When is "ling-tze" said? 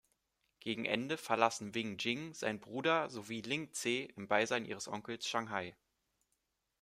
3.41-4.07